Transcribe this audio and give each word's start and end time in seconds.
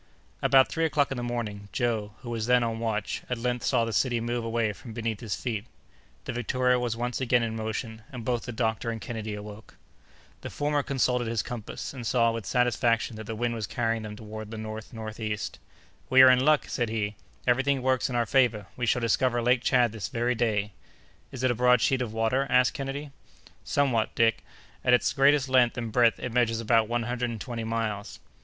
About 0.41 0.67
three 0.67 0.83
o'clock 0.83 1.11
in 1.11 1.17
the 1.17 1.21
morning, 1.21 1.69
Joe, 1.71 2.13
who 2.21 2.31
was 2.31 2.47
then 2.47 2.63
on 2.63 2.79
watch, 2.79 3.21
at 3.29 3.37
length 3.37 3.63
saw 3.63 3.85
the 3.85 3.93
city 3.93 4.19
move 4.19 4.43
away 4.43 4.73
from 4.73 4.93
beneath 4.93 5.19
his 5.19 5.35
feet. 5.35 5.65
The 6.25 6.33
Victoria 6.33 6.79
was 6.79 6.97
once 6.97 7.21
again 7.21 7.43
in 7.43 7.55
motion, 7.55 8.01
and 8.11 8.25
both 8.25 8.45
the 8.45 8.51
doctor 8.51 8.89
and 8.89 8.99
Kennedy 8.99 9.35
awoke. 9.35 9.77
The 10.41 10.49
former 10.49 10.81
consulted 10.81 11.27
his 11.27 11.43
compass, 11.43 11.93
and 11.93 12.07
saw, 12.07 12.31
with 12.31 12.47
satisfaction, 12.47 13.15
that 13.17 13.25
the 13.27 13.35
wind 13.35 13.53
was 13.53 13.67
carrying 13.67 14.01
them 14.01 14.15
toward 14.15 14.49
the 14.49 14.57
north 14.57 14.91
northeast. 14.91 15.59
"We 16.09 16.23
are 16.23 16.31
in 16.31 16.43
luck!" 16.43 16.65
said 16.67 16.89
he; 16.89 17.15
"every 17.45 17.61
thing 17.61 17.83
works 17.83 18.09
in 18.09 18.15
our 18.15 18.25
favor: 18.25 18.65
we 18.75 18.87
shall 18.87 19.01
discover 19.01 19.39
Lake 19.39 19.61
Tchad 19.63 19.91
this 19.91 20.07
very 20.07 20.33
day." 20.33 20.71
"Is 21.31 21.43
it 21.43 21.51
a 21.51 21.53
broad 21.53 21.79
sheet 21.79 22.01
of 22.01 22.11
water?" 22.11 22.47
asked 22.49 22.73
Kennedy. 22.73 23.11
"Somewhat, 23.63 24.15
Dick. 24.15 24.43
At 24.83 24.95
its 24.95 25.13
greatest 25.13 25.47
length 25.47 25.77
and 25.77 25.91
breadth, 25.91 26.17
it 26.17 26.33
measures 26.33 26.59
about 26.59 26.87
one 26.87 27.03
hundred 27.03 27.29
and 27.29 27.39
twenty 27.39 27.63
miles." 27.63 28.19